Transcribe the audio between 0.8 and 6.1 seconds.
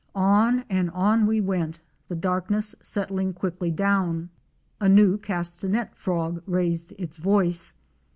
on we went, the darkness settling quickly down. A new Castanet